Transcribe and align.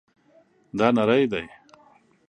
دا 0.77 0.87
نری 0.95 1.23
دی 1.31 1.45